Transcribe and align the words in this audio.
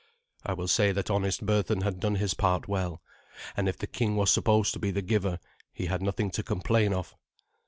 I 0.43 0.53
will 0.53 0.67
say 0.67 0.91
that 0.93 1.11
honest 1.11 1.45
Berthun 1.45 1.83
had 1.83 1.99
done 1.99 2.15
his 2.15 2.33
part 2.33 2.67
well; 2.67 3.03
and 3.55 3.69
if 3.69 3.77
the 3.77 3.85
king 3.85 4.15
was 4.15 4.31
supposed 4.31 4.73
to 4.73 4.79
be 4.79 4.89
the 4.89 5.03
giver, 5.03 5.37
he 5.71 5.85
had 5.85 6.01
nothing 6.01 6.31
to 6.31 6.41
complain 6.41 6.91
of. 6.91 7.13